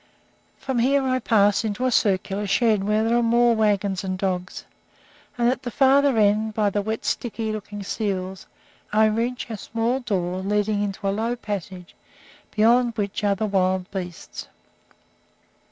[0.57, 4.65] From here I pass into a circular shed, where are more wagons and dogs,
[5.37, 8.47] and at the farther end by the wet, sticky looking seals
[8.91, 11.93] I reach a small door leading into a low passage,
[12.49, 14.47] beyond which are the wild beasts.